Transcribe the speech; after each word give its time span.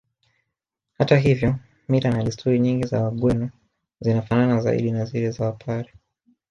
Hata 0.97 1.17
hivyo 1.17 1.55
mila 1.89 2.11
na 2.11 2.23
desturi 2.23 2.59
nyingi 2.59 2.87
za 2.87 3.03
Wagweno 3.03 3.49
zinafanana 3.99 4.61
zaidi 4.61 4.91
na 4.91 5.05
zile 5.05 5.31
za 5.31 5.45
Wapare 5.45 5.93